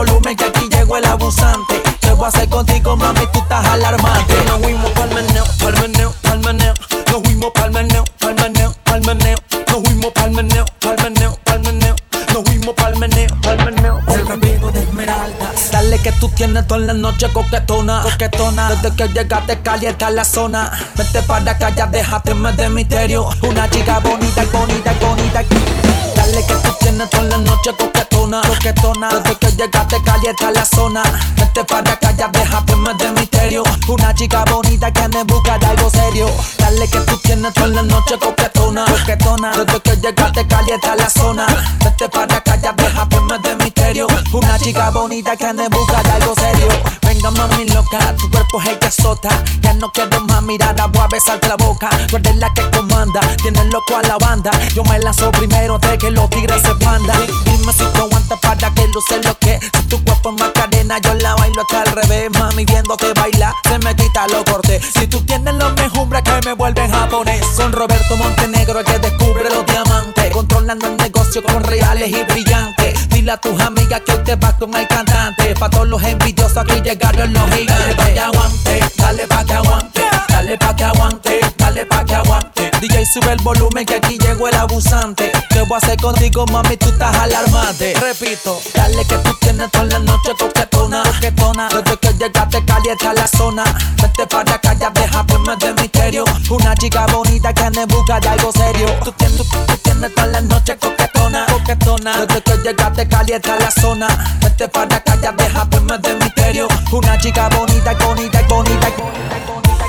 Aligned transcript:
volumen 0.00 0.34
que 0.34 0.44
aquí 0.44 0.68
llegó 0.70 0.96
el 0.96 1.04
abusante. 1.04 1.82
¿Qué 2.00 2.12
voy 2.12 2.24
a 2.24 2.28
hacer 2.28 2.48
contigo, 2.48 2.96
mami? 2.96 3.20
Tú 3.32 3.40
estás 3.40 3.66
alarmante. 3.66 4.34
Nos 4.46 4.58
fuimos 4.60 4.90
pa'l 4.92 5.10
meneo, 5.14 5.44
pa'l 5.58 5.74
meneo, 5.80 6.14
pa'l 6.22 6.40
meneo. 6.40 6.74
Nos 7.10 7.22
fuimos 7.22 7.50
pa'l 7.52 7.70
meneo, 7.70 8.04
pa'l 8.18 8.34
meneo, 8.34 8.74
pa'l 8.84 9.00
meneo. 9.04 9.38
Nos 9.68 9.82
fuimos 9.84 10.12
pa'l 10.14 10.30
meneo, 10.30 10.64
pa'l 10.80 10.96
meneo, 11.02 11.38
pa'l 11.44 11.60
meneo. 11.60 11.96
Nos 12.32 12.44
fuimos 12.44 12.74
pa'l 12.74 12.96
meneo, 12.96 13.28
pa'l 13.42 13.64
meneo. 13.64 14.00
El 14.08 14.26
camino 14.26 14.70
de 14.70 14.80
esmeraldas. 14.80 15.70
Dale 15.70 15.98
que 15.98 16.12
tú 16.12 16.28
tienes 16.30 16.66
toda 16.66 16.80
la 16.80 16.94
noche 16.94 17.28
coquetona, 17.30 18.00
coquetona. 18.02 18.70
Desde 18.70 18.96
que 18.96 19.08
llegaste 19.08 19.60
calienta 19.60 20.10
la 20.10 20.24
zona. 20.24 20.72
Vete 20.96 21.20
para 21.22 21.52
acá, 21.52 21.70
ya 21.76 21.86
déjate 21.86 22.34
más 22.34 22.56
de 22.56 22.70
misterio. 22.70 23.28
Una 23.42 23.68
chica 23.68 23.98
bonita, 23.98 24.44
bonita, 24.50 24.94
bonita. 24.98 25.44
Dale 26.30 26.46
que 26.46 26.54
tú 26.54 26.72
tienes 26.78 27.10
toda 27.10 27.24
la 27.24 27.38
noche 27.38 27.72
coquetona, 27.76 28.40
coquetona. 28.42 29.08
Desde 29.08 29.36
que 29.36 29.50
llegaste 29.50 30.00
calienta 30.04 30.52
la 30.52 30.64
zona. 30.64 31.02
Vete 31.36 31.64
para 31.64 31.90
acá, 31.90 32.12
ya 32.16 32.28
déjate 32.28 32.74
de 32.98 33.10
misterio. 33.10 33.64
Una 33.88 34.14
chica 34.14 34.44
bonita 34.44 34.92
que 34.92 35.00
en 35.02 35.26
busca 35.26 35.58
de 35.58 35.66
algo 35.66 35.90
serio. 35.90 36.28
Dale 36.58 36.88
que 36.88 37.00
tú 37.00 37.16
tienes 37.18 37.52
toda 37.52 37.66
la 37.66 37.82
noche 37.82 38.16
coquetona, 38.16 38.84
coquetona. 38.84 39.50
Desde 39.56 39.80
que 39.80 39.96
llegaste 39.96 40.46
calienta 40.46 40.94
la 40.94 41.10
zona. 41.10 41.46
Vete 41.82 42.08
para 42.08 42.36
acá, 42.36 42.54
ya. 42.62 42.74
Una 44.32 44.56
chica 44.60 44.90
bonita 44.90 45.36
que 45.36 45.44
anda 45.44 45.64
en 45.64 45.70
busca 45.70 45.98
algo 45.98 46.34
serio. 46.36 46.68
Venga 47.02 47.32
mami 47.32 47.64
loca, 47.64 48.14
tu 48.16 48.30
cuerpo 48.30 48.62
es 48.62 48.68
el 48.68 48.78
que 48.78 48.90
sota 48.90 49.28
Ya 49.60 49.74
no 49.74 49.90
quiero 49.90 50.20
más 50.20 50.40
mirar, 50.42 50.76
voy 50.92 51.02
a 51.02 51.08
besarte 51.08 51.48
la 51.48 51.56
boca. 51.56 51.90
Tú 52.06 52.16
la 52.36 52.54
que 52.54 52.70
comanda, 52.70 53.20
tienes 53.42 53.66
loco 53.66 53.96
a 53.96 54.02
la 54.02 54.18
banda. 54.18 54.52
Yo 54.72 54.84
me 54.84 55.00
lanzo 55.00 55.32
primero 55.32 55.78
de 55.78 55.98
que 55.98 56.12
los 56.12 56.30
tigres 56.30 56.62
se 56.62 56.72
pandan. 56.76 57.20
Dime 57.44 57.72
si 57.72 57.84
tú 57.92 58.02
aguantas 58.02 58.38
para 58.38 58.72
que 58.72 58.86
luce 58.88 59.20
lo 59.24 59.36
que. 59.38 59.58
Si 59.58 59.82
tu 59.88 60.04
cuerpo 60.04 60.30
es 60.30 60.40
más 60.40 60.52
yo 60.98 61.14
la 61.14 61.34
bailo 61.34 61.62
hasta 61.62 61.82
al 61.82 61.92
revés. 61.92 62.30
Mami, 62.38 62.64
viéndote 62.64 63.12
bailar, 63.14 63.54
se 63.68 63.78
me 63.78 63.94
quita 63.94 64.26
lo 64.28 64.44
corte. 64.44 64.80
Si 64.80 65.06
tú 65.06 65.20
tienes 65.24 65.54
los 65.54 65.72
mejumbres 65.74 66.22
que 66.22 66.40
me 66.46 66.52
vuelven 66.54 66.90
japonés. 66.90 67.44
Son 67.56 67.72
Roberto 67.72 68.16
Montenegro 68.16 68.80
el 68.80 68.84
que 68.84 68.98
descubre 68.98 69.48
los 69.50 69.64
diamantes. 69.66 70.30
Controlando 70.32 70.86
el 70.86 70.96
negocio 70.96 71.42
con 71.42 71.62
reales 71.64 72.08
y 72.08 72.22
brillantes. 72.24 73.08
Dile 73.08 73.32
a 73.32 73.36
tus 73.36 73.60
amigas 73.60 74.00
que 74.04 74.12
hoy 74.12 74.24
te 74.24 74.34
vas 74.36 74.54
con 74.54 74.74
el 74.74 74.88
cantante. 74.88 75.54
Pa' 75.54 75.70
todos 75.70 75.88
los 75.88 76.02
envidiosos 76.02 76.56
aquí 76.56 76.80
llegaron 76.80 77.32
los 77.32 77.50
gigantes. 77.50 77.96
Dale 77.96 77.96
pa' 77.96 78.12
que 78.12 78.20
aguante, 78.20 78.80
dale 78.96 79.26
pa' 79.26 79.44
que 79.44 79.52
aguante. 79.52 80.00
Dale 80.28 80.58
pa' 80.58 80.76
que 80.76 80.84
aguante, 80.84 81.40
dale 81.56 81.86
pa' 81.86 82.04
que 82.04 82.14
aguante. 82.14 82.39
DJ 82.80 83.04
sube 83.04 83.32
el 83.32 83.42
volumen 83.42 83.84
que 83.84 83.96
aquí 83.96 84.16
llegó 84.16 84.48
el 84.48 84.54
abusante. 84.54 85.30
¿Qué 85.50 85.60
voy 85.60 85.74
a 85.74 85.76
hacer 85.76 85.98
contigo, 86.00 86.46
mami? 86.46 86.78
Tú 86.78 86.88
estás 86.88 87.14
alarmante. 87.14 87.92
Repito, 88.00 88.58
dale 88.74 89.04
que 89.04 89.16
tú 89.18 89.36
tienes 89.38 89.70
toda 89.70 89.84
la 89.84 89.98
noche 89.98 90.30
coquetona, 90.38 91.02
coquetona. 91.02 91.68
Desde 91.68 91.98
que 91.98 92.12
llegaste 92.14 92.64
calienta 92.64 93.12
la 93.12 93.28
zona. 93.28 93.64
Vete 94.00 94.26
para 94.26 94.54
acá, 94.54 94.72
ya 94.72 94.88
déjate 94.88 95.34
de 95.66 95.74
misterio. 95.74 96.24
Una 96.48 96.74
chica 96.74 97.06
bonita 97.08 97.52
que 97.52 97.62
anda 97.64 97.82
en 97.82 97.88
busca 97.88 98.18
de 98.18 98.28
algo 98.28 98.50
serio. 98.50 98.88
Tú 99.04 99.12
tienes, 99.12 99.36
tú, 99.36 99.58
tú 99.66 99.76
tienes 99.82 100.14
toda 100.14 100.26
la 100.28 100.40
noche 100.40 100.78
coquetona, 100.78 101.44
coquetona. 101.52 102.24
Desde 102.24 102.42
que 102.42 102.56
llegaste 102.62 103.08
calienta 103.08 103.58
la 103.58 103.70
zona. 103.70 104.08
Vete 104.40 104.68
para 104.68 104.96
acá, 104.96 105.18
ya 105.20 105.32
déjate 105.32 105.80
de 105.80 106.14
misterio. 106.14 106.66
Una 106.92 107.18
chica 107.18 107.50
bonita, 107.50 107.92
bonita, 107.92 108.40
bonita, 108.48 108.88
bonita. 108.96 109.40
Mami, 109.50 109.79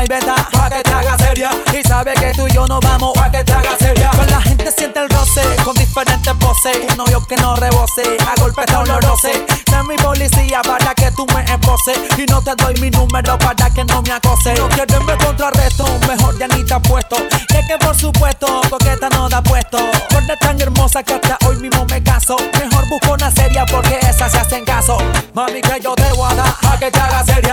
noche 0.00 0.20
nadie 0.20 0.30
va 0.30 0.36
a 0.40 0.44
inventar 0.44 0.50
pa' 0.50 0.70
que 0.70 0.82
te 0.82 1.24
seria. 1.24 1.50
Y 1.72 1.88
sabe 1.88 2.14
que 2.14 2.32
tú 2.34 2.46
y 2.46 2.52
yo 2.52 2.66
nos 2.66 2.80
vamos 2.80 3.12
pa' 3.14 3.30
que 3.30 3.44
te 3.44 3.54
seria. 3.78 4.10
Con 4.10 4.26
la 4.26 4.40
gente 4.40 4.70
siente 4.76 5.00
el 5.00 5.08
roce 5.08 5.42
con 5.64 5.74
diferentes 5.74 6.34
poses. 6.34 6.78
Un 6.90 6.96
novio 6.96 7.24
que 7.26 7.36
no 7.36 7.56
rebose, 7.56 8.02
a 8.20 8.40
golpe 8.40 8.62
está 8.62 8.80
olorose. 8.80 9.32
Sé 9.68 9.82
mi 9.88 9.96
policía 9.96 10.62
para 10.62 10.94
que 10.94 11.10
tú 11.12 11.26
me 11.34 11.42
exposes. 11.42 11.98
Y 12.18 12.26
no 12.26 12.42
te 12.42 12.54
doy 12.56 12.74
mi 12.80 12.90
número 12.90 13.38
para 13.38 13.70
que 13.70 13.84
no 13.84 14.02
me 14.02 14.12
acose. 14.12 14.54
No 14.54 14.68
quieren 14.68 15.06
ver 15.06 15.18
contrarresto, 15.18 15.84
mejor 16.08 16.38
ya 16.38 16.48
ni 16.48 16.64
te 16.64 16.74
apuesto. 16.74 17.16
Que 17.48 17.60
que 17.66 17.78
por 17.78 17.96
supuesto, 17.96 18.60
coqueta 18.68 19.08
no 19.10 19.28
da 19.28 19.42
puesto. 19.42 19.78
Con 20.12 20.26
tan 20.40 20.60
hermosa 20.60 21.02
que 21.02 21.14
hasta 21.14 21.36
hoy 21.46 21.56
mismo 21.56 21.84
me 21.86 22.02
caso. 22.02 22.36
Mejor 22.58 22.88
busco 22.88 23.14
una 23.14 23.30
seria 23.30 23.66
porque 23.66 23.98
esas 24.02 24.32
se 24.32 24.38
hacen 24.38 24.64
caso. 24.64 24.98
Mami, 25.34 25.60
que 25.60 25.80
yo 25.82 25.94
te 25.94 26.12
voy 26.12 26.30
a 26.30 26.34
dar 26.34 26.54
pa' 26.60 26.78
que 26.78 26.90
te 26.90 26.98
haga 26.98 27.24
seria. 27.24 27.49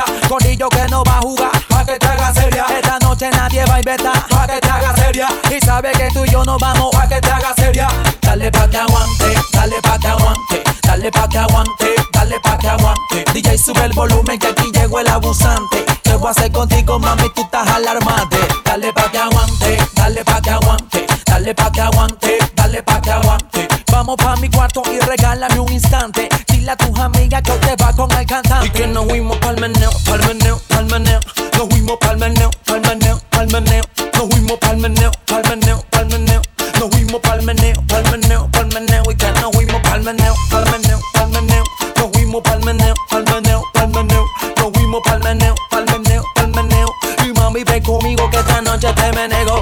Nadie 3.88 4.04
va 4.04 4.12
a 4.12 4.18
inventar 4.18 4.28
pa' 4.28 4.48
que 4.48 4.60
te 4.60 4.70
haga 4.70 4.96
seria. 4.96 5.28
Y 5.50 5.66
sabe 5.66 5.92
que 5.92 6.10
tú 6.14 6.26
y 6.26 6.30
yo 6.30 6.44
nos 6.44 6.60
vamos 6.60 6.92
pa' 6.92 7.08
que 7.08 7.22
te 7.22 7.32
haga 7.32 7.54
seria. 7.56 7.88
Dale 8.22 8.52
pa' 8.52 8.70
que 8.70 8.78
aguante, 8.78 9.34
dale 9.54 9.82
pa' 9.82 10.00
que 10.00 10.08
aguante. 10.08 10.64
Dale 10.84 11.12
pa' 11.12 11.28
que 11.30 11.38
aguante, 11.38 11.96
dale 12.14 12.40
pa' 12.40 12.58
que 12.58 12.68
aguante. 12.68 13.26
DJ 13.34 13.58
sube 13.58 13.86
el 13.86 13.94
volumen 13.94 14.40
que 14.40 14.48
aquí 14.48 14.72
llegó 14.74 15.00
el 15.00 15.08
abusante. 15.08 15.86
¿Qué 16.04 16.14
voy 16.16 16.28
a 16.28 16.32
hacer 16.32 16.52
contigo, 16.52 17.00
mami? 17.00 17.30
Tú 17.36 17.42
estás 17.42 17.68
alarmante. 17.70 18.38
Dale 18.66 18.92
pa' 18.94 19.12
que 19.12 19.18
aguante, 19.18 19.78
dale 19.96 20.24
pa' 20.24 20.42
que 20.42 20.50
aguante. 20.50 21.08
Dale 21.26 21.54
pa' 21.54 21.72
que 21.72 21.82
aguante, 21.82 22.38
dale 22.56 22.84
pa' 22.84 23.02
que 23.02 23.12
aguante. 23.12 23.68
Vamos 23.92 24.16
pa' 24.18 24.36
mi 24.38 24.50
cuarto 24.50 24.82
y 24.92 25.00
regálame 25.00 25.60
un 25.60 25.72
instante. 25.72 26.30
Dile 26.48 26.72
a 26.72 26.76
tus 26.76 26.98
amigas 27.00 27.42
que 27.42 27.54
te 27.54 27.76
va 27.84 27.94
con 27.94 28.12
el 28.12 28.26
cantante. 28.26 28.68
Y 28.68 28.70
que 28.72 28.88
nos 28.88 29.06
fuimos 29.06 29.38
pa'l 29.38 29.60
meneo, 29.60 29.92
pa'l 30.06 30.26
meneo, 30.26 30.62
pa'l 30.68 30.86
meneo. 30.86 31.20
Nos 31.58 31.68
fuimos 31.70 31.98
pa'l 32.00 32.18
meneo, 32.18 32.52
pa'l 32.66 32.82
meneo, 32.82 33.20
pa'l 33.32 33.48
meneo. 33.52 33.84
Nos 34.14 34.30
fuimos 34.30 34.58
pa'l 34.60 34.78
meneo, 34.78 35.12
pa'l 35.26 35.42
meneo, 35.50 35.84
pa'l 35.90 36.06
meneo. 36.06 36.42
Nos 36.80 36.90
fuimos 36.92 37.20
pa'l 37.22 37.42
meneo, 37.44 37.82
pa'l 37.88 38.04
meneo, 38.12 38.48
pa'l 38.52 38.68
meneo. 38.74 39.04
Y 39.10 39.16
que 39.16 39.32
nos 39.42 39.52
fuimos 39.52 39.82
pa'l 39.82 40.04
meneo, 40.04 40.36
pa'l 40.52 40.66
meneo, 40.72 41.00
pa'l 41.14 41.30
meneo. 41.32 41.64
Nos 41.98 42.12
fuimos 42.14 42.42
pa'l 42.44 42.64
meneo, 42.64 42.94
pa'l 43.10 43.24
meneo, 43.26 43.64
pa'l 43.74 43.90
meneo. 43.90 44.26
Nos 44.58 44.72
fuimos 44.72 45.02
pa'l 45.04 45.20
meneo, 45.24 45.56
pa'l 45.72 45.86
meneo, 45.86 46.24
pa'l 46.36 46.50
meneo. 46.54 46.94
Y 47.26 47.34
mami, 47.34 47.64
ven 47.64 47.82
conmigo 47.84 48.30
que 48.30 48.38
esta 48.38 48.62
noche 48.62 48.94
te 48.94 49.12
me 49.14 49.28
nego. 49.28 49.62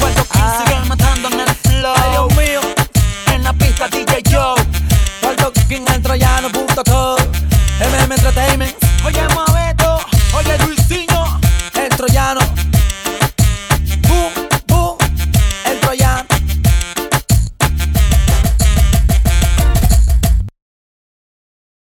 Puerto 0.00 0.24
King 0.32 0.50
sigue 0.58 0.80
matando 0.88 1.28
en 1.28 1.40
el 1.40 1.54
flow. 1.54 1.94
Ay, 1.94 2.10
Dios 2.10 2.36
mío, 2.36 2.60
en 3.34 3.44
la 3.44 3.52
pista 3.52 3.88
DJ 3.88 4.22
Joe. 4.30 4.54
Puerto 5.20 5.52
King 5.68 5.84
en 5.94 6.02
troyano.com. 6.02 7.16
MM 7.80 8.12
Entertainment. 8.12 8.74
Oye, 9.04 9.22
Mobeto. 9.34 9.53